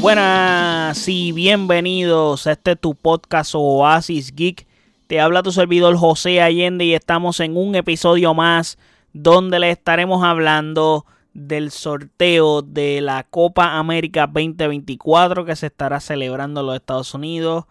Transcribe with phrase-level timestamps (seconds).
[0.00, 4.66] Buenas y bienvenidos a este tu podcast Oasis Geek.
[5.06, 8.78] Te habla tu servidor José Allende y estamos en un episodio más
[9.12, 16.60] donde le estaremos hablando del sorteo de la Copa América 2024 que se estará celebrando
[16.60, 17.66] en los Estados Unidos.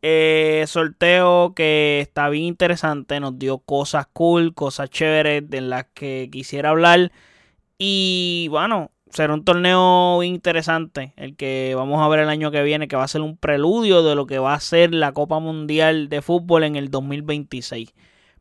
[0.00, 6.28] Eh, sorteo que está bien interesante, nos dio cosas cool, cosas chéveres de las que
[6.30, 7.10] quisiera hablar.
[7.78, 12.88] Y bueno, será un torneo interesante el que vamos a ver el año que viene,
[12.88, 16.08] que va a ser un preludio de lo que va a ser la Copa Mundial
[16.08, 17.94] de Fútbol en el 2026.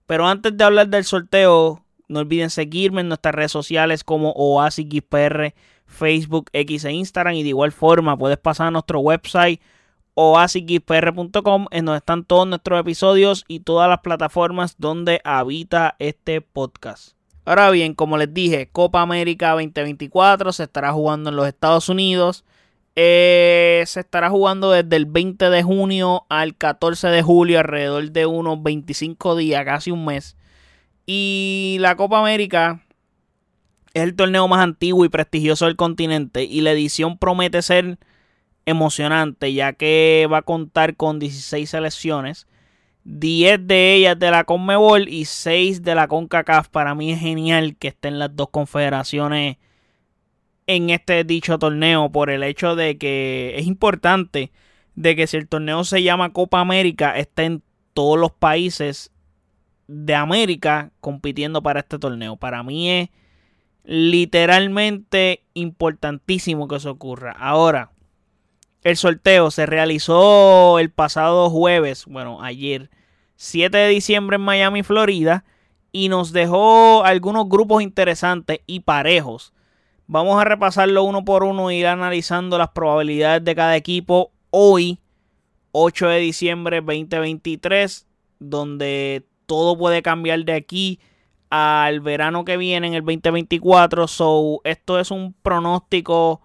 [0.07, 5.53] Pero antes de hablar del sorteo, no olviden seguirme en nuestras redes sociales como OasisXPR,
[5.85, 7.35] Facebook, X e Instagram.
[7.35, 9.61] Y de igual forma puedes pasar a nuestro website
[10.15, 17.15] oasisxpr.com en donde están todos nuestros episodios y todas las plataformas donde habita este podcast.
[17.45, 22.45] Ahora bien, como les dije, Copa América 2024 se estará jugando en los Estados Unidos.
[22.95, 28.25] Eh, se estará jugando desde el 20 de junio al 14 de julio, alrededor de
[28.25, 30.37] unos 25 días, casi un mes.
[31.05, 32.81] Y la Copa América
[33.93, 37.99] es el torneo más antiguo y prestigioso del continente y la edición promete ser
[38.65, 42.47] emocionante ya que va a contar con 16 selecciones
[43.05, 46.69] 10 de ellas de la Conmebol y 6 de la CONCACAF.
[46.69, 49.57] Para mí es genial que estén las dos confederaciones
[50.67, 54.51] en este dicho torneo por el hecho de que es importante
[54.95, 59.11] de que si el torneo se llama Copa América estén todos los países
[59.87, 62.37] de América compitiendo para este torneo.
[62.37, 63.09] Para mí es
[63.83, 67.31] literalmente importantísimo que eso ocurra.
[67.37, 67.91] Ahora,
[68.83, 72.89] el sorteo se realizó el pasado jueves, bueno, ayer,
[73.35, 75.45] 7 de diciembre en Miami, Florida,
[75.91, 79.53] y nos dejó algunos grupos interesantes y parejos.
[80.07, 84.99] Vamos a repasarlo uno por uno e ir analizando las probabilidades de cada equipo hoy,
[85.71, 88.05] 8 de diciembre 2023,
[88.39, 90.99] donde todo puede cambiar de aquí
[91.49, 94.07] al verano que viene en el 2024.
[94.07, 96.41] So, esto es un pronóstico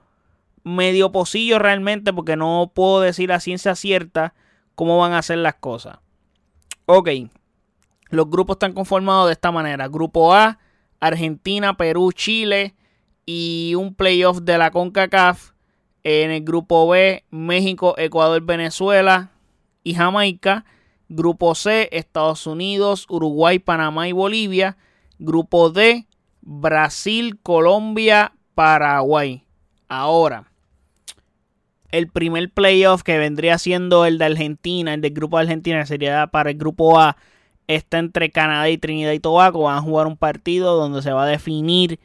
[0.69, 4.35] medio pocillo realmente porque no puedo decir a ciencia cierta
[4.75, 5.99] cómo van a ser las cosas.
[6.87, 7.11] Ok,
[8.11, 9.89] los grupos están conformados de esta manera.
[9.89, 10.59] Grupo A,
[11.01, 12.75] Argentina, Perú, Chile
[13.27, 15.53] y un playoff de la CONCACAF.
[16.05, 19.33] En el grupo B, México, Ecuador, Venezuela
[19.85, 20.65] y Jamaica.
[21.11, 24.79] Grupo C, Estados Unidos, Uruguay, Panamá y Bolivia.
[25.19, 26.07] Grupo D,
[26.41, 29.45] Brasil, Colombia, Paraguay.
[29.89, 30.48] Ahora,
[31.91, 36.27] el primer playoff que vendría siendo el de Argentina, el del grupo de Argentina, sería
[36.27, 37.17] para el grupo A,
[37.67, 39.65] está entre Canadá y Trinidad y Tobago.
[39.65, 41.99] Van a jugar un partido donde se va a definir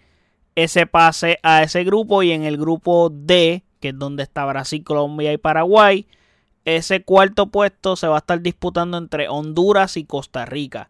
[0.56, 4.84] ese pase a ese grupo y en el grupo D, que es donde está Brasil,
[4.84, 6.08] Colombia y Paraguay,
[6.66, 10.90] ese cuarto puesto se va a estar disputando entre Honduras y Costa Rica.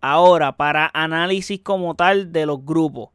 [0.00, 3.10] Ahora, para análisis como tal de los grupos.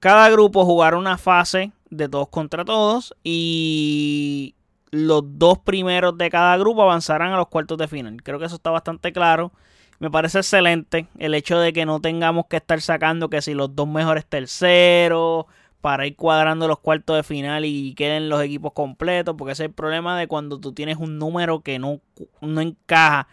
[0.00, 4.54] Cada grupo jugará una fase de todos contra todos y
[4.90, 8.22] los dos primeros de cada grupo avanzarán a los cuartos de final.
[8.22, 9.52] Creo que eso está bastante claro.
[9.98, 13.76] Me parece excelente el hecho de que no tengamos que estar sacando que si los
[13.76, 15.44] dos mejores terceros
[15.82, 19.68] para ir cuadrando los cuartos de final y queden los equipos completos, porque ese es
[19.68, 22.00] el problema de cuando tú tienes un número que no,
[22.40, 23.28] no encaja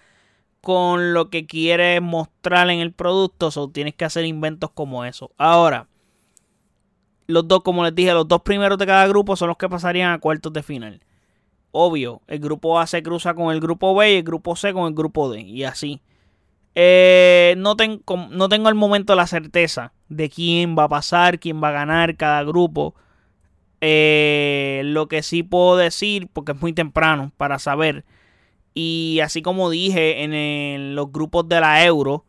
[0.62, 5.32] con lo que quieres mostrar en el producto, o tienes que hacer inventos como eso.
[5.38, 5.88] Ahora,
[7.30, 10.12] los dos, como les dije, los dos primeros de cada grupo son los que pasarían
[10.12, 11.00] a cuartos de final.
[11.72, 14.88] Obvio, el grupo A se cruza con el grupo B y el grupo C con
[14.88, 15.42] el grupo D.
[15.42, 16.02] Y así.
[16.74, 17.76] Eh, no,
[18.32, 22.18] no tengo al momento la certeza de quién va a pasar, quién va a ganar
[22.18, 22.96] cada grupo.
[23.80, 28.06] Eh, lo que sí puedo decir, porque es muy temprano para saber.
[28.74, 32.26] Y así como dije en los grupos de la Euro,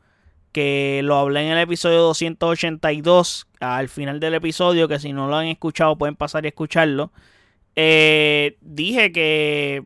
[0.52, 5.36] que lo hablé en el episodio 282, al final del episodio, que si no lo
[5.36, 7.12] han escuchado pueden pasar y escucharlo.
[7.76, 9.84] Eh, dije que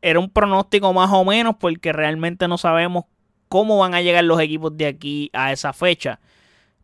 [0.00, 3.04] era un pronóstico más o menos porque realmente no sabemos
[3.48, 6.20] cómo van a llegar los equipos de aquí a esa fecha.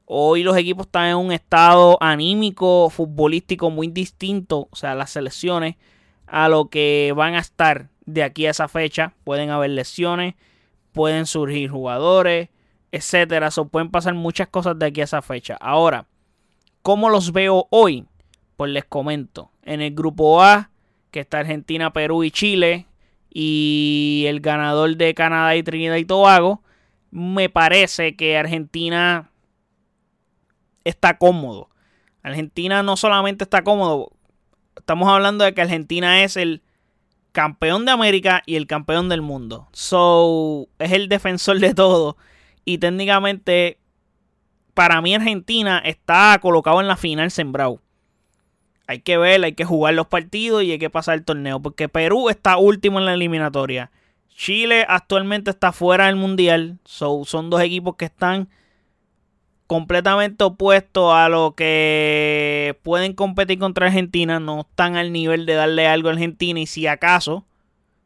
[0.04, 5.76] Hoy los equipos están en un estado anímico, futbolístico muy distinto, o sea, las selecciones,
[6.26, 9.14] a lo que van a estar de aquí a esa fecha.
[9.24, 10.34] Pueden haber lesiones,
[10.92, 12.48] pueden surgir jugadores,
[12.92, 13.50] etcétera.
[13.50, 15.56] So, pueden pasar muchas cosas de aquí a esa fecha.
[15.60, 16.06] Ahora,
[16.82, 18.06] ¿cómo los veo hoy?
[18.56, 19.50] Pues les comento.
[19.62, 20.70] En el grupo A,
[21.10, 22.86] que está Argentina, Perú y Chile,
[23.30, 26.62] y el ganador de Canadá y Trinidad y Tobago,
[27.10, 29.30] me parece que Argentina
[30.84, 31.68] está cómodo.
[32.22, 34.12] Argentina no solamente está cómodo,
[34.76, 36.62] estamos hablando de que Argentina es el
[37.32, 39.68] campeón de América y el campeón del mundo.
[39.72, 42.16] So, es el defensor de todo.
[42.64, 43.78] Y técnicamente,
[44.74, 47.80] para mí Argentina está colocado en la final sembrado.
[48.86, 51.60] Hay que ver, hay que jugar los partidos y hay que pasar el torneo.
[51.60, 53.90] Porque Perú está último en la eliminatoria.
[54.28, 56.78] Chile actualmente está fuera del mundial.
[56.84, 58.48] So, son dos equipos que están
[59.66, 64.40] completamente opuestos a lo que pueden competir contra Argentina.
[64.40, 66.58] No están al nivel de darle algo a Argentina.
[66.58, 67.44] Y si acaso,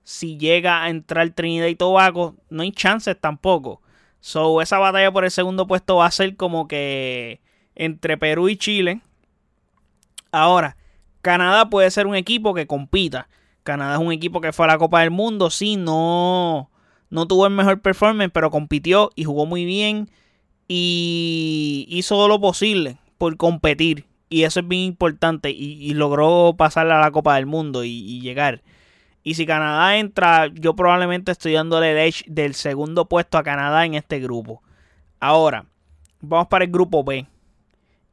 [0.02, 3.80] si llega a entrar Trinidad y Tobago, no hay chances tampoco.
[4.24, 7.42] So, esa batalla por el segundo puesto va a ser como que
[7.74, 9.02] entre Perú y Chile.
[10.32, 10.78] Ahora,
[11.20, 13.28] Canadá puede ser un equipo que compita.
[13.64, 16.70] Canadá es un equipo que fue a la Copa del Mundo, sí, no,
[17.10, 20.08] no tuvo el mejor performance, pero compitió y jugó muy bien
[20.68, 24.06] y hizo lo posible por competir.
[24.30, 28.62] Y eso es bien importante y, logró pasar a la Copa del Mundo y, llegar.
[29.26, 33.86] Y si Canadá entra, yo probablemente estoy dándole el edge del segundo puesto a Canadá
[33.86, 34.62] en este grupo.
[35.18, 35.64] Ahora,
[36.20, 37.26] vamos para el grupo B.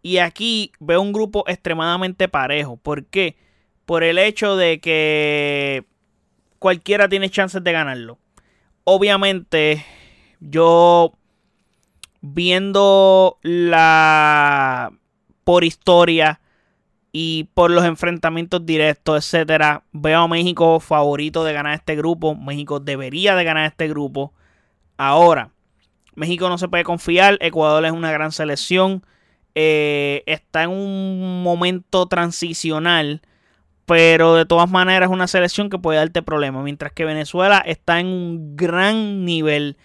[0.02, 2.78] Y aquí veo un grupo extremadamente parejo.
[2.78, 3.36] ¿Por qué?
[3.86, 5.86] Por el hecho de que
[6.60, 8.18] cualquiera tiene chances de ganarlo.
[8.86, 9.86] Obviamente,
[10.40, 11.14] yo
[12.22, 14.92] viendo la
[15.44, 16.41] por historia
[17.12, 22.36] y por los enfrentamientos directos, etcétera, veo a México favorito de ganar este grupo.
[22.36, 24.34] México debería de ganar este grupo.
[24.98, 25.52] Ahora,
[26.16, 27.38] México no se puede confiar.
[27.42, 29.04] Ecuador es una gran selección.
[29.56, 33.22] Eh, está en un momento transicional,
[33.86, 38.00] pero de todas maneras es una selección que puede darte problemas, mientras que Venezuela está
[38.00, 39.76] en un gran nivel,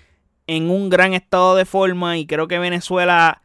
[0.46, 3.42] en un gran estado de forma y creo que Venezuela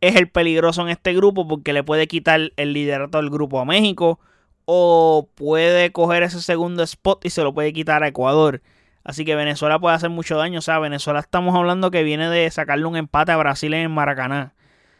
[0.00, 3.64] es el peligroso en este grupo porque le puede quitar el liderato del grupo a
[3.64, 4.18] México
[4.64, 8.62] o puede coger ese segundo spot y se lo puede quitar a Ecuador.
[9.02, 10.58] Así que Venezuela puede hacer mucho daño.
[10.58, 14.54] O sea, Venezuela estamos hablando que viene de sacarle un empate a Brasil en Maracaná.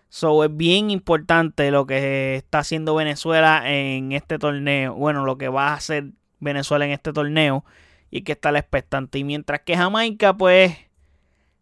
[0.09, 4.95] So es bien importante lo que está haciendo Venezuela en este torneo.
[4.95, 6.07] Bueno, lo que va a hacer
[6.41, 7.65] Venezuela en este torneo.
[8.11, 9.19] Y que está la expectante.
[9.19, 10.77] Y mientras que Jamaica, pues.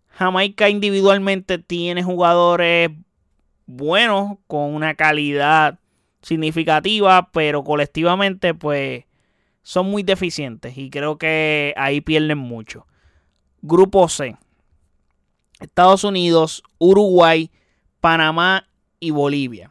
[0.09, 2.91] Jamaica individualmente tiene jugadores
[3.69, 4.39] buenos.
[4.49, 5.79] Con una calidad
[6.23, 7.31] significativa.
[7.31, 9.05] Pero colectivamente, pues.
[9.63, 10.77] Son muy deficientes.
[10.77, 12.87] Y creo que ahí pierden mucho.
[13.63, 14.37] Grupo C.
[15.61, 17.51] Estados Unidos, Uruguay
[18.01, 18.69] Panamá
[19.01, 19.71] y Bolivia.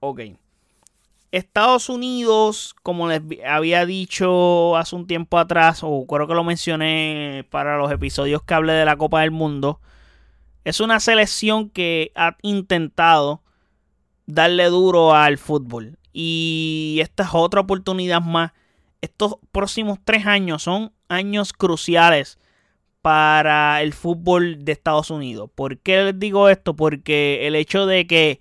[0.00, 0.20] Ok.
[1.30, 7.46] Estados Unidos, como les había dicho hace un tiempo atrás, o creo que lo mencioné
[7.50, 9.80] para los episodios que hablé de la Copa del Mundo,
[10.64, 13.42] es una selección que ha intentado
[14.26, 15.98] darle duro al fútbol.
[16.12, 18.52] Y esta es otra oportunidad más.
[19.00, 22.38] Estos próximos tres años son años cruciales
[23.00, 25.50] para el fútbol de Estados Unidos.
[25.54, 26.76] ¿Por qué les digo esto?
[26.76, 28.40] Porque el hecho de que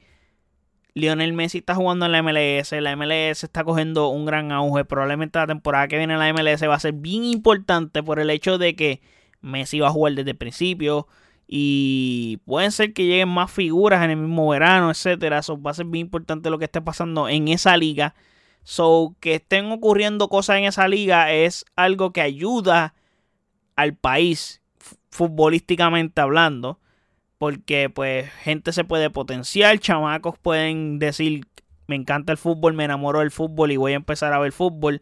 [0.94, 5.40] Lionel Messi está jugando en la MLS, la MLS está cogiendo un gran auge, probablemente
[5.40, 8.58] la temporada que viene en la MLS va a ser bien importante por el hecho
[8.58, 9.02] de que
[9.42, 11.08] Messi va a jugar desde el principio
[11.54, 15.40] y pueden ser que lleguen más figuras en el mismo verano, etcétera.
[15.40, 18.16] Eso va a ser bien importante lo que esté pasando en esa liga.
[18.64, 22.94] So, que estén ocurriendo cosas en esa liga es algo que ayuda
[23.76, 24.62] al país
[25.10, 26.80] futbolísticamente hablando.
[27.38, 31.48] Porque pues gente se puede potenciar, chamacos pueden decir,
[31.86, 35.02] me encanta el fútbol, me enamoro del fútbol y voy a empezar a ver fútbol.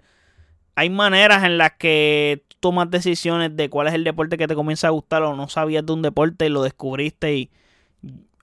[0.73, 4.87] Hay maneras en las que tomas decisiones de cuál es el deporte que te comienza
[4.87, 7.51] a gustar o no sabías de un deporte y lo descubriste y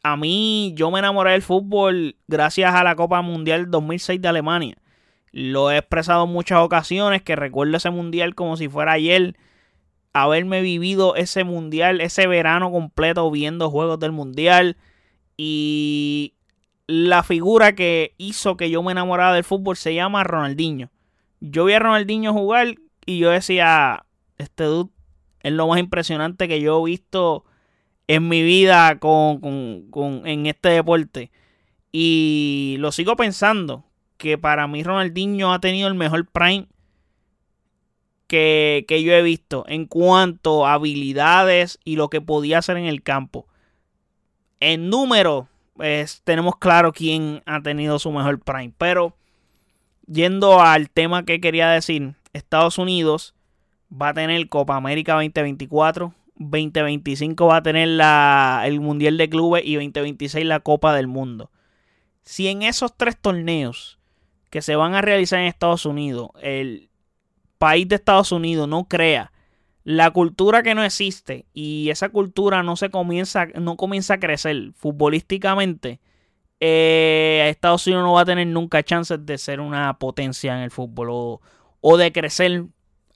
[0.07, 4.77] a mí yo me enamoré del fútbol gracias a la Copa Mundial 2006 de Alemania.
[5.33, 9.37] Lo he expresado en muchas ocasiones que recuerdo ese mundial como si fuera ayer
[10.13, 14.77] haberme vivido ese mundial, ese verano completo viendo juegos del mundial
[15.37, 16.35] y
[16.87, 20.91] la figura que hizo que yo me enamorara del fútbol se llama Ronaldinho.
[21.41, 24.06] Yo vi a Ronaldinho jugar y yo decía,
[24.39, 24.91] este dude
[25.41, 27.45] es lo más impresionante que yo he visto
[28.09, 29.41] en mi vida con,
[29.91, 31.31] con, en este deporte.
[31.93, 33.85] Y lo sigo pensando,
[34.17, 36.69] que para mí Ronaldinho ha tenido el mejor prime
[38.27, 43.03] que, yo he visto en cuanto a habilidades y lo que podía hacer en el
[43.03, 43.47] campo.
[44.61, 48.73] En número, pues, tenemos claro quién ha tenido su mejor prime.
[48.77, 49.17] Pero
[50.07, 53.36] yendo al tema que quería decir, Estados Unidos
[53.91, 56.15] va a tener Copa América 2024.
[56.39, 61.51] 2025 va a tener la, el Mundial de Clubes y 2026 la Copa del Mundo.
[62.23, 63.99] Si en esos tres torneos
[64.51, 66.91] que se van a realizar en Estados Unidos, el
[67.59, 69.33] país de Estados Unidos no crea
[69.87, 74.73] la cultura que no existe y esa cultura no se comienza, no comienza a crecer
[74.75, 76.01] futbolísticamente,
[76.59, 80.73] eh, Estados Unidos no va a tener nunca chances de ser una potencia en el
[80.73, 81.41] fútbol o,
[81.81, 82.65] o de crecer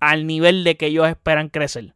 [0.01, 1.95] al nivel de que ellos esperan crecer.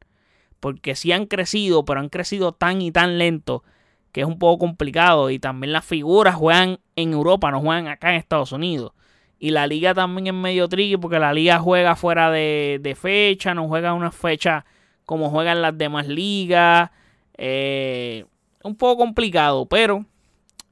[0.61, 3.65] Porque sí han crecido, pero han crecido tan y tan lento
[4.13, 5.31] que es un poco complicado.
[5.31, 8.93] Y también las figuras juegan en Europa, no juegan acá en Estados Unidos.
[9.39, 13.67] Y la liga también es medio tricky porque la liga juega fuera de, fecha, no
[13.69, 14.65] juega una fecha
[15.05, 16.91] como juegan las demás ligas.
[17.37, 18.25] Eh,
[18.63, 20.07] un poco complicado, pero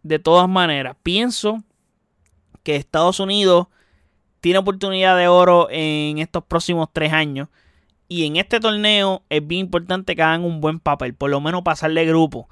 [0.03, 1.63] de todas maneras, pienso
[2.63, 3.67] que Estados Unidos
[4.43, 7.49] tiene oportunidad de oro en estos próximos tres años.
[8.09, 11.63] Y en este torneo es bien importante que hagan un buen papel, por lo menos
[11.63, 12.49] pasarle grupo.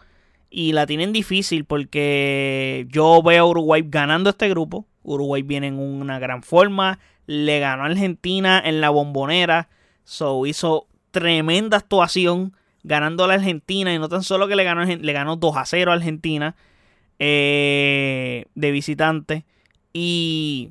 [0.50, 4.86] Y la tienen difícil porque yo veo a Uruguay ganando este grupo.
[5.02, 7.00] Uruguay viene en una gran forma.
[7.26, 9.68] Le ganó a Argentina en la bombonera.
[10.04, 12.54] So hizo tremenda actuación
[12.84, 13.92] ganando a la Argentina.
[13.92, 16.54] Y no tan solo que le ganó, le ganó 2 a 0 a Argentina
[17.18, 19.44] eh, de visitante.
[19.92, 20.70] Y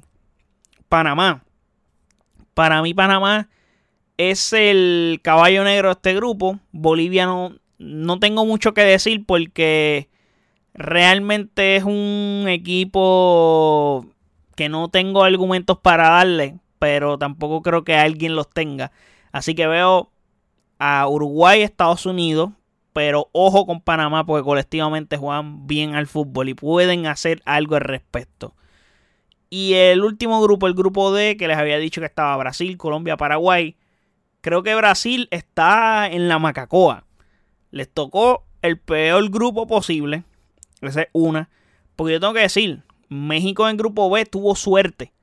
[0.89, 1.43] Panamá.
[2.53, 3.47] Para mí Panamá
[4.17, 6.59] es el caballo negro de este grupo.
[6.71, 7.25] Bolivia
[7.77, 10.09] no, tengo mucho que decir porque
[10.73, 14.05] realmente es un equipo
[14.57, 18.91] que no tengo argumentos para darle, pero tampoco creo que alguien los tenga.
[19.31, 20.11] Así que veo
[20.79, 22.49] a Uruguay, Estados Unidos,
[22.91, 27.81] pero ojo con Panamá porque colectivamente juegan bien al fútbol y pueden hacer algo al
[27.81, 28.53] respecto.
[29.49, 33.17] Y el último grupo, el grupo D, que les había dicho que estaba Brasil, Colombia,
[33.17, 33.75] Paraguay.
[34.41, 37.05] Creo que Brasil está en la Macacoa.
[37.71, 40.23] Les tocó el peor grupo posible.
[40.81, 41.49] Esa es una.
[41.95, 45.13] Porque yo tengo que decir, México en grupo B tuvo suerte.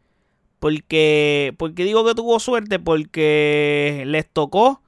[0.59, 2.78] Porque, porque digo que tuvo suerte?
[2.78, 4.83] Porque les tocó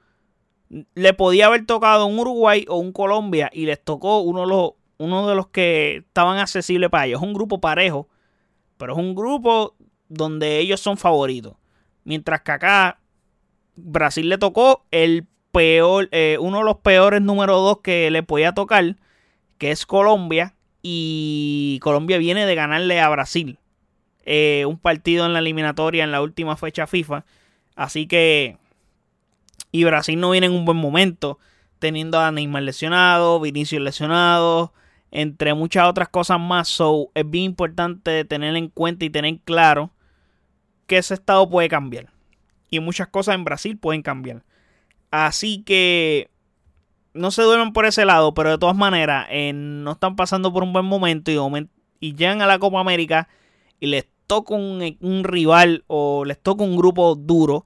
[0.69, 4.71] le podía haber tocado un Uruguay o un Colombia y les tocó uno de los,
[4.97, 7.21] uno de los que estaban accesibles para ellos.
[7.21, 8.07] Es un grupo parejo,
[8.79, 9.75] pero es un grupo
[10.07, 11.53] donde ellos son favoritos.
[12.05, 12.99] Mientras que acá
[13.75, 18.53] Brasil le tocó el peor, eh, uno de los peores número dos que le podía
[18.53, 18.95] tocar,
[19.57, 20.55] que es Colombia.
[20.81, 23.59] Y Colombia viene de ganarle a Brasil.
[24.23, 27.25] Eh, un partido en la eliminatoria en la última fecha FIFA.
[27.75, 28.57] Así que
[29.71, 31.37] y Brasil no viene en un buen momento,
[31.79, 34.73] teniendo a Neymar lesionado, Vinicius lesionado,
[35.11, 36.67] entre muchas otras cosas más.
[36.67, 39.91] So, es bien importante tener en cuenta y tener claro
[40.87, 42.07] que ese estado puede cambiar.
[42.69, 44.43] Y muchas cosas en Brasil pueden cambiar.
[45.11, 46.29] Así que
[47.13, 50.63] no se duermen por ese lado, pero de todas maneras eh, no están pasando por
[50.63, 53.27] un buen momento y, y llegan a la Copa América
[53.79, 57.65] y les toca un, un rival o les toca un grupo duro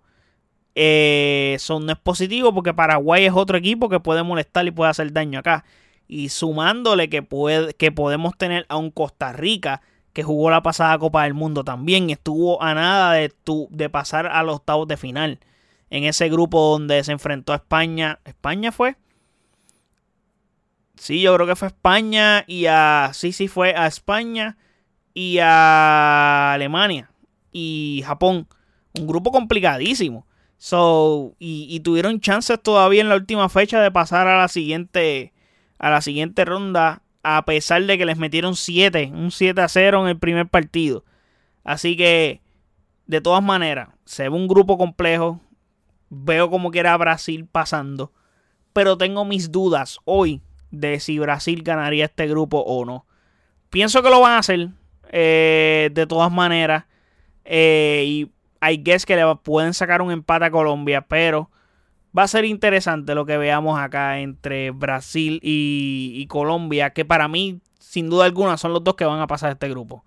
[0.75, 4.91] eh, eso no es positivo porque Paraguay es otro equipo que puede molestar y puede
[4.91, 5.65] hacer daño acá.
[6.07, 9.81] Y sumándole que, puede, que podemos tener a un Costa Rica
[10.13, 12.09] que jugó la pasada Copa del Mundo también.
[12.09, 13.33] Estuvo a nada de,
[13.69, 15.39] de pasar a los octavos de final.
[15.89, 18.19] En ese grupo donde se enfrentó a España.
[18.25, 18.95] ¿España fue?
[20.95, 23.11] Sí, yo creo que fue España y a...
[23.13, 24.57] Sí, sí, fue a España
[25.13, 27.11] y a Alemania
[27.51, 28.47] y Japón.
[28.99, 30.27] Un grupo complicadísimo.
[30.57, 35.33] So, y, tuvieron chances todavía en la última fecha de pasar a la siguiente,
[35.83, 40.03] a la siguiente ronda, a pesar de que les metieron 7, un 7 a 0
[40.03, 41.03] en el primer partido.
[41.65, 42.41] Así que,
[43.05, 45.41] de todas maneras, se ve un grupo complejo.
[46.09, 48.13] Veo como que era Brasil pasando.
[48.71, 53.05] Pero tengo mis dudas hoy de si Brasil ganaría este grupo o no.
[53.69, 54.69] Pienso que lo van a hacer.
[55.11, 56.85] Eh, de todas maneras.
[57.43, 58.31] Eh, y
[58.65, 61.51] I guess que le pueden sacar un empate a Colombia, pero
[62.17, 67.59] va a ser interesante lo que veamos acá entre Brasil y, Colombia, que para mí,
[67.79, 70.05] sin duda alguna, son los dos que van a pasar este grupo.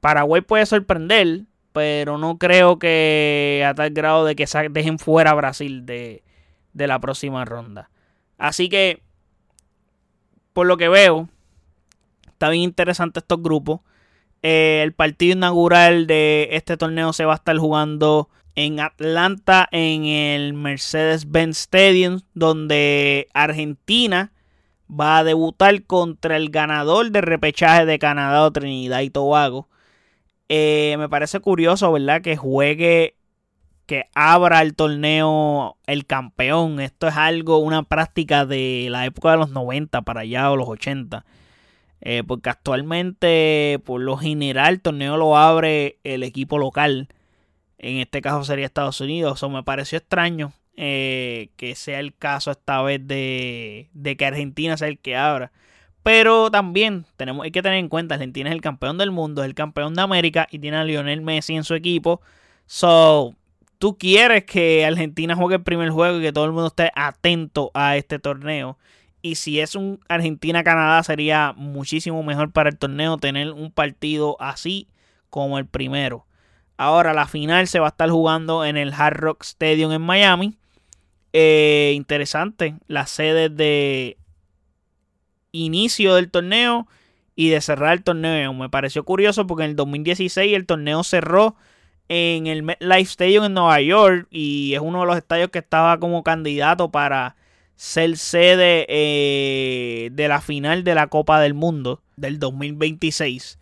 [0.00, 1.42] Paraguay puede sorprender,
[1.72, 6.22] pero no creo que a tal grado de que dejen fuera a Brasil de,
[6.72, 7.90] de la próxima ronda.
[8.38, 9.02] Así que,
[10.52, 11.28] por lo que veo,
[12.28, 13.80] está bien interesante estos grupos.
[14.42, 20.06] Eh, el partido inaugural de este torneo se va a estar jugando en Atlanta en
[20.06, 24.32] el Mercedes-Benz Stadium, donde Argentina
[24.90, 29.68] va a debutar contra el ganador de repechaje de Canadá o Trinidad y Tobago.
[30.48, 32.22] Eh, me parece curioso, ¿verdad?
[32.22, 33.16] Que juegue,
[33.84, 36.80] que abra el torneo el campeón.
[36.80, 40.68] Esto es algo, una práctica de la época de los 90 para allá o los
[40.68, 41.24] 80.
[42.00, 47.08] Eh, porque actualmente, por lo general, el torneo lo abre el equipo local.
[47.78, 49.38] En este caso sería Estados Unidos.
[49.38, 54.76] Eso me pareció extraño eh, que sea el caso esta vez de, de, que Argentina
[54.76, 55.52] sea el que abra.
[56.02, 59.46] Pero también tenemos, hay que tener en cuenta, Argentina es el campeón del mundo, es
[59.48, 62.20] el campeón de América y tiene a Lionel Messi en su equipo.
[62.66, 63.34] So,
[63.78, 67.70] tú quieres que Argentina juegue el primer juego y que todo el mundo esté atento
[67.74, 68.78] a este torneo.
[69.22, 74.88] Y si es un Argentina-Canadá sería muchísimo mejor para el torneo tener un partido así
[75.30, 76.26] como el primero.
[76.76, 80.56] Ahora la final se va a estar jugando en el Hard Rock Stadium en Miami.
[81.32, 84.16] Eh, interesante, las sedes de
[85.52, 86.86] inicio del torneo
[87.34, 88.52] y de cerrar el torneo.
[88.54, 91.56] Me pareció curioso porque en el 2016 el torneo cerró
[92.08, 95.98] en el MetLife Stadium en Nueva York y es uno de los estadios que estaba
[95.98, 97.36] como candidato para
[97.74, 103.58] ser sede eh, de la final de la Copa del Mundo del 2026.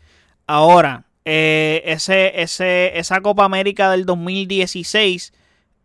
[0.47, 5.33] Ahora, eh, ese, ese, esa Copa América del 2016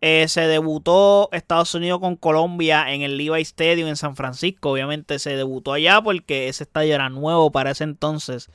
[0.02, 4.70] eh, se debutó Estados Unidos con Colombia en el Levi Stadium en San Francisco.
[4.70, 8.50] Obviamente se debutó allá porque ese estadio era nuevo para ese entonces.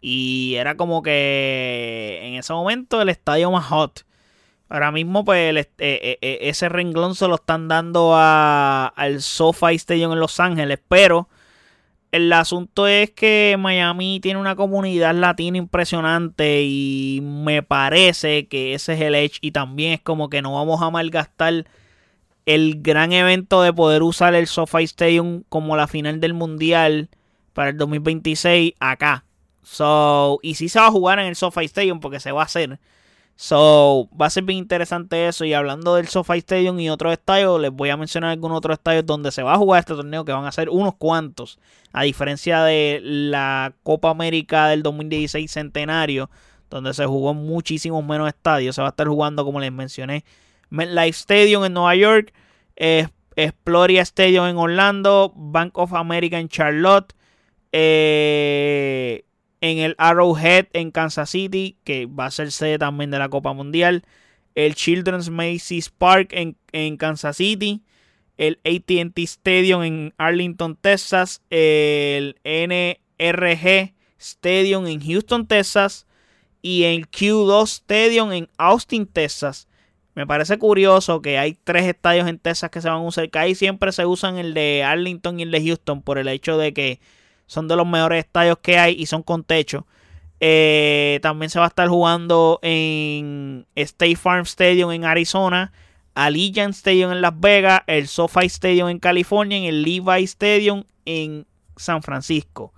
[0.00, 4.04] Y era como que en ese momento el estadio más hot.
[4.68, 10.20] Ahora mismo, pues, eh, eh, ese renglón se lo están dando al SoFi Stadium en
[10.20, 10.80] Los Ángeles.
[10.88, 11.28] Pero
[12.14, 18.92] el asunto es que Miami tiene una comunidad latina impresionante y me parece que ese
[18.92, 21.66] es el edge y también es como que no vamos a malgastar
[22.46, 27.08] el gran evento de poder usar el SoFi Stadium como la final del mundial
[27.52, 29.24] para el 2026 acá.
[29.64, 32.44] So, y sí se va a jugar en el SoFi Stadium porque se va a
[32.44, 32.78] hacer.
[33.36, 35.44] So, va a ser bien interesante eso.
[35.44, 39.04] Y hablando del SoFi Stadium y otros estadios, les voy a mencionar algunos otros estadios
[39.06, 41.58] donde se va a jugar este torneo, que van a ser unos cuantos.
[41.92, 46.30] A diferencia de la Copa América del 2016 Centenario,
[46.70, 48.76] donde se jugó en muchísimos menos estadios.
[48.76, 50.24] Se va a estar jugando, como les mencioné,
[50.70, 52.32] MetLife Stadium en Nueva York,
[52.76, 57.14] Exploria Stadium en Orlando, Bank of America en Charlotte.
[57.72, 59.24] Eh,
[59.64, 63.54] en el Arrowhead en Kansas City, que va a ser sede también de la Copa
[63.54, 64.04] Mundial,
[64.54, 67.80] el Children's Macy's Park en, Kansas City,
[68.36, 76.06] el ATT Stadium en Arlington, Texas, el NRG Stadium en Houston, Texas,
[76.60, 79.66] y el Q2 Stadium en Austin, Texas.
[80.14, 83.30] Me parece curioso que hay tres estadios en Texas que se van a usar.
[83.30, 86.58] Que ahí siempre se usan el de Arlington y el de Houston por el hecho
[86.58, 87.00] de que
[87.46, 89.86] son de los mejores estadios que hay y son con techo.
[90.40, 95.72] Eh, también se va a estar jugando en State Farm Stadium en Arizona,
[96.14, 101.46] Allegiant Stadium en Las Vegas, el SoFi Stadium en California, en el Levi Stadium en
[101.76, 102.72] San Francisco.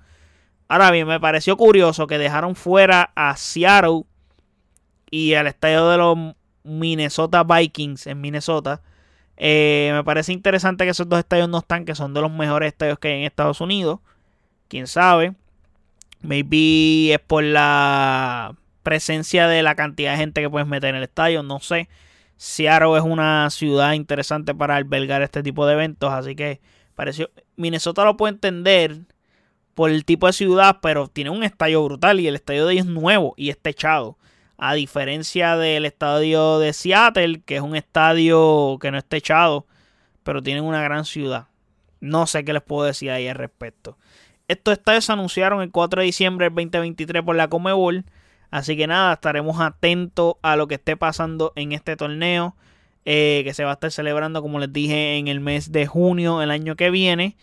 [0.68, 4.02] Ahora bien, me pareció curioso que dejaron fuera a Seattle
[5.10, 6.18] y al estadio de los
[6.64, 8.82] Minnesota Vikings en Minnesota.
[9.36, 12.68] Eh, me parece interesante que esos dos estadios no están, que son de los mejores
[12.68, 14.00] estadios que hay en Estados Unidos
[14.68, 15.34] quién sabe.
[16.20, 21.02] Maybe es por la presencia de la cantidad de gente que puedes meter en el
[21.02, 21.88] estadio, no sé.
[22.36, 26.60] Seattle es una ciudad interesante para albergar este tipo de eventos, así que
[26.94, 29.06] pareció Minnesota lo puede entender
[29.74, 32.86] por el tipo de ciudad, pero tiene un estadio brutal y el estadio de ellos
[32.86, 34.16] es nuevo y está techado.
[34.58, 39.66] A diferencia del estadio de Seattle, que es un estadio que no es techado,
[40.22, 41.48] pero tiene una gran ciudad.
[42.00, 43.98] No sé qué les puedo decir ahí al respecto.
[44.48, 48.04] Estos estadios se anunciaron el 4 de diciembre del 2023 por la Comebol.
[48.50, 52.54] Así que nada, estaremos atentos a lo que esté pasando en este torneo.
[53.08, 56.42] Eh, que se va a estar celebrando, como les dije, en el mes de junio
[56.42, 57.36] el año que viene.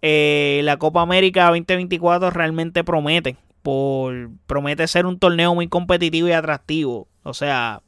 [0.00, 3.36] Eh, la Copa América 2024 realmente promete.
[3.62, 7.08] Por, promete ser un torneo muy competitivo y atractivo.
[7.22, 7.82] O sea,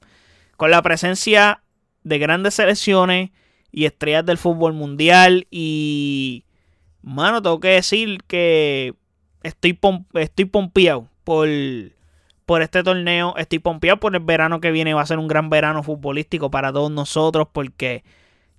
[0.57, 1.63] con la presencia
[2.03, 3.31] de grandes selecciones
[3.73, 6.45] y estrellas del fútbol mundial y
[7.05, 8.95] Mano, tengo que decir que
[9.43, 9.79] estoy,
[10.15, 11.47] estoy pompeado por,
[12.47, 13.35] por este torneo.
[13.37, 14.95] Estoy pompeado por el verano que viene.
[14.95, 18.05] Va a ser un gran verano futbolístico para todos nosotros porque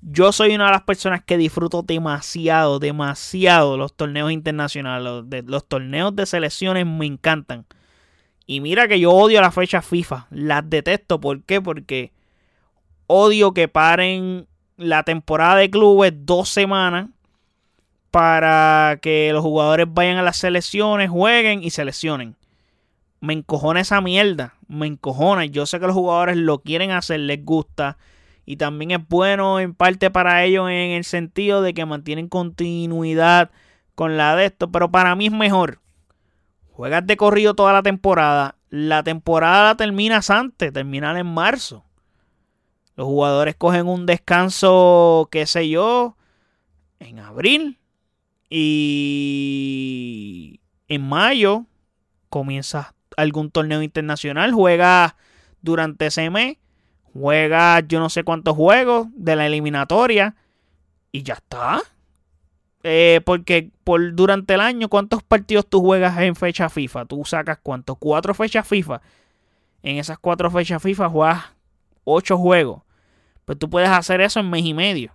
[0.01, 5.03] yo soy una de las personas que disfruto demasiado, demasiado los torneos internacionales.
[5.03, 7.65] Los, de, los torneos de selecciones me encantan.
[8.45, 10.27] Y mira que yo odio las fechas FIFA.
[10.29, 11.19] Las detesto.
[11.19, 11.62] ¿Por qué?
[11.62, 12.12] Porque
[13.08, 17.08] odio que paren la temporada de clubes dos semanas
[18.15, 22.38] para que los jugadores vayan a las selecciones, jueguen y seleccionen.
[23.19, 25.43] Me encojona esa mierda, me encojona.
[25.43, 27.97] Yo sé que los jugadores lo quieren hacer, les gusta.
[28.45, 33.51] Y también es bueno en parte para ellos en el sentido de que mantienen continuidad
[33.95, 34.71] con la de esto.
[34.71, 35.82] Pero para mí es mejor
[36.71, 38.56] juegas de corrido toda la temporada.
[38.69, 41.84] La temporada terminas antes, terminar en marzo.
[42.95, 46.15] Los jugadores cogen un descanso, qué sé yo,
[46.99, 47.78] en abril.
[48.57, 51.65] Y en mayo
[52.29, 54.53] comienza algún torneo internacional.
[54.53, 55.17] Juega
[55.61, 56.55] durante ese mes.
[57.13, 60.37] Juega yo no sé cuántos juegos de la eliminatoria.
[61.11, 61.81] Y ya está.
[62.83, 67.07] Eh, porque por, durante el año, ¿cuántos partidos tú juegas en fecha FIFA?
[67.07, 67.97] Tú sacas cuántos?
[67.99, 69.01] Cuatro fechas FIFA.
[69.83, 71.43] En esas cuatro fechas FIFA juegas
[72.05, 72.83] ocho juegos.
[73.43, 75.11] Pues tú puedes hacer eso en mes y medio.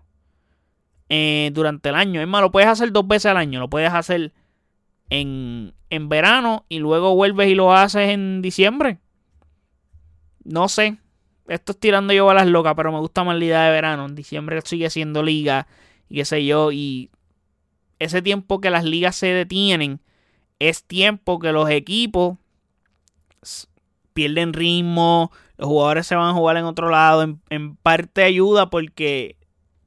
[1.12, 2.20] Eh, durante el año.
[2.20, 3.60] Es más, lo puedes hacer dos veces al año.
[3.60, 4.32] Lo puedes hacer
[5.10, 8.98] en, en verano y luego vuelves y lo haces en diciembre.
[10.44, 10.98] No sé.
[11.48, 14.06] Esto es tirando yo a las locas, pero me gusta más la idea de verano.
[14.06, 15.66] En diciembre sigue siendo liga
[16.08, 16.70] y qué sé yo.
[16.70, 17.10] Y
[17.98, 20.00] ese tiempo que las ligas se detienen
[20.60, 22.36] es tiempo que los equipos
[24.12, 27.38] pierden ritmo, los jugadores se van a jugar en otro lado.
[27.48, 29.36] En, parte ayuda porque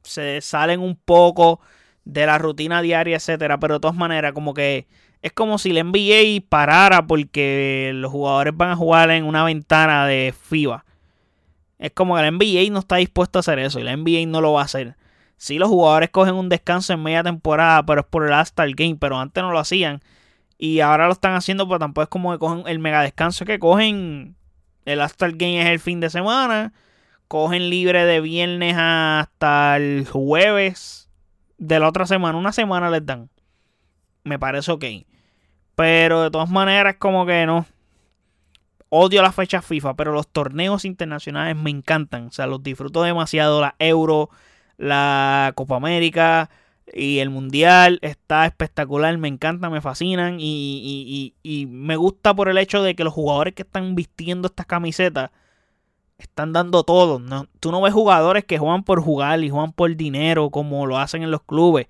[0.03, 1.59] se salen un poco
[2.05, 3.59] de la rutina diaria, etcétera.
[3.59, 4.87] Pero de todas maneras, como que
[5.21, 10.05] es como si la NBA parara porque los jugadores van a jugar en una ventana
[10.05, 10.85] de FIBA.
[11.79, 14.41] Es como que la NBA no está dispuesto a hacer eso y la NBA no
[14.41, 14.95] lo va a hacer.
[15.37, 18.97] Si los jugadores cogen un descanso en media temporada, pero es por el All-Star Game,
[18.99, 20.01] pero antes no lo hacían.
[20.57, 23.59] Y ahora lo están haciendo, pero tampoco es como que cogen el mega descanso que
[23.59, 24.35] cogen
[24.85, 26.73] el Astral Game es el fin de semana.
[27.33, 31.09] Cogen libre de viernes hasta el jueves
[31.57, 32.37] de la otra semana.
[32.37, 33.31] Una semana les dan.
[34.23, 34.85] Me parece ok.
[35.73, 37.65] Pero de todas maneras, como que no.
[38.89, 42.27] Odio las fechas FIFA, pero los torneos internacionales me encantan.
[42.27, 43.61] O sea, los disfruto demasiado.
[43.61, 44.29] La Euro,
[44.77, 46.51] la Copa América,
[46.93, 52.59] y el mundial está espectacular, me encanta, me fascinan y, y, me gusta por el
[52.59, 55.31] hecho de que los jugadores que están vistiendo estas camisetas
[56.25, 57.19] están dando todo.
[57.19, 57.47] ¿no?
[57.59, 61.23] Tú no ves jugadores que juegan por jugar y juegan por dinero como lo hacen
[61.23, 61.87] en los clubes.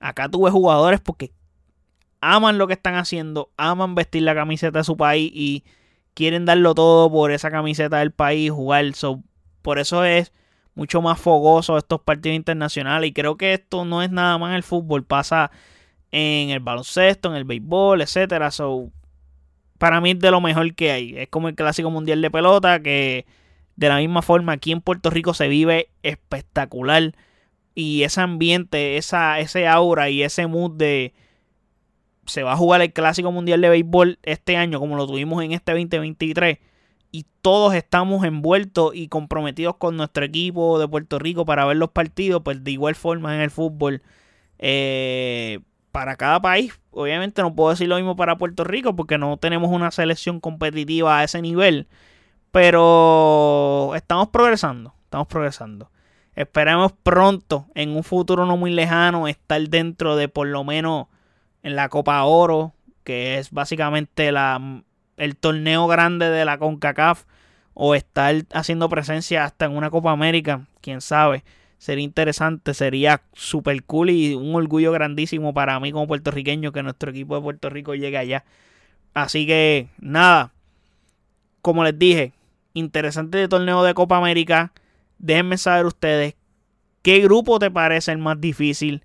[0.00, 1.32] Acá tú ves jugadores porque
[2.20, 5.64] aman lo que están haciendo, aman vestir la camiseta de su país y
[6.14, 8.84] quieren darlo todo por esa camiseta del país, jugar.
[9.62, 10.32] por eso es
[10.74, 13.10] mucho más fogoso estos partidos internacionales.
[13.10, 15.50] Y creo que esto no es nada más el fútbol, pasa
[16.10, 18.50] en el baloncesto, en el béisbol, etcétera.
[18.50, 18.90] So,
[19.78, 21.18] para mí es de lo mejor que hay.
[21.18, 23.26] Es como el clásico mundial de pelota, que
[23.78, 27.14] de la misma forma aquí en Puerto Rico se vive espectacular.
[27.76, 31.14] Y ese ambiente, esa, ese aura y ese mood de
[32.26, 35.52] se va a jugar el clásico mundial de béisbol este año, como lo tuvimos en
[35.52, 36.58] este 2023
[37.12, 41.90] y todos estamos envueltos y comprometidos con nuestro equipo de Puerto Rico para ver los
[41.90, 44.02] partidos, pues de igual forma en el fútbol.
[44.58, 45.60] Eh,
[45.92, 49.70] para cada país, obviamente no puedo decir lo mismo para Puerto Rico porque no tenemos
[49.70, 51.86] una selección competitiva a ese nivel,
[52.50, 55.90] pero estamos progresando, estamos progresando.
[56.34, 61.08] Esperemos pronto, en un futuro no muy lejano, estar dentro de por lo menos
[61.62, 64.82] en la Copa Oro, que es básicamente la
[65.18, 67.24] el torneo grande de la CONCACAF
[67.74, 71.44] o estar haciendo presencia hasta en una Copa América, quién sabe.
[71.78, 77.10] Sería interesante, sería super cool y un orgullo grandísimo para mí como puertorriqueño que nuestro
[77.10, 78.44] equipo de Puerto Rico llegue allá.
[79.14, 80.50] Así que nada,
[81.62, 82.32] como les dije,
[82.78, 84.72] interesante el torneo de Copa América.
[85.18, 86.34] Déjenme saber ustedes
[87.02, 89.04] qué grupo te parece el más difícil.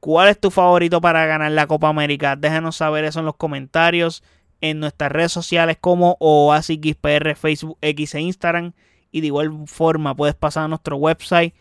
[0.00, 2.34] ¿Cuál es tu favorito para ganar la Copa América?
[2.36, 4.22] Déjanos saber eso en los comentarios
[4.60, 8.72] en nuestras redes sociales como OASIXPR, Facebook, X e Instagram.
[9.10, 11.54] Y de igual forma puedes pasar a nuestro website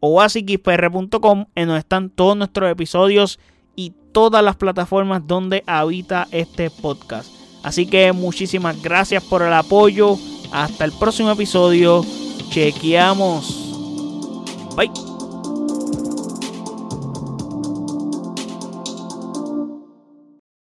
[0.00, 3.40] oasixpr.com en donde están todos nuestros episodios
[3.74, 7.32] y todas las plataformas donde habita este podcast.
[7.62, 10.16] Así que muchísimas gracias por el apoyo.
[10.50, 12.04] Hasta el próximo episodio.
[12.50, 13.54] Chequeamos.
[14.76, 15.07] Bye.